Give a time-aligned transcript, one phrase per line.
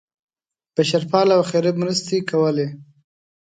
[0.75, 2.67] بشرپاله او خیریه مرستې کولې.